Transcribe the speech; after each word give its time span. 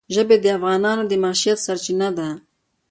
ژبې 0.13 0.35
د 0.39 0.45
افغانانو 0.57 1.03
د 1.07 1.13
معیشت 1.23 1.57
سرچینه 1.65 2.09
ده. 2.17 2.29